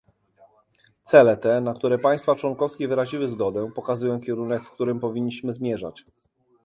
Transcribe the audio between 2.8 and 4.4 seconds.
wyraziły zgodę, pokazują